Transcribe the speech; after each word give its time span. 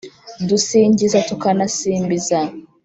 dusingiza 0.47 1.17
tukanasimbiza 1.27 2.39